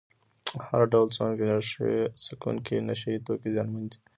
هر 0.67 0.81
ډول 0.91 1.07
څکونکي 2.23 2.75
نشه 2.87 3.07
یې 3.13 3.23
توکي 3.25 3.49
زیانمن 3.55 3.83
دي. 3.91 3.97